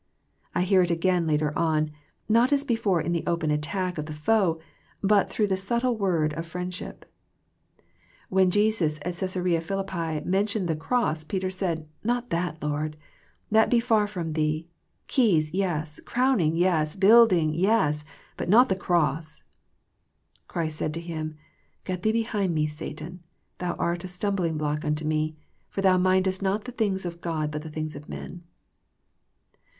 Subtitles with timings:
[0.55, 1.91] I hear it again later on,
[2.27, 4.59] not as before in the open attack of the foe,
[5.03, 7.05] but through the subtle word of friendship.
[8.27, 12.63] When Jesus at Caesarea Philippi mentioned the cross, Peter said," Not that.
[12.63, 12.97] Lord I
[13.51, 14.67] That be far from Thee.
[15.05, 18.03] Keys, yes; crowning, yes; build ing, yes;
[18.37, 19.43] but not the cross!"
[20.47, 21.35] Christ said to him,"
[21.85, 23.19] Get thee behind Me, Satan:
[23.59, 25.35] thou art a stumbling block unto Me;
[25.69, 28.41] for thou mindest not the things of God, but the things of men."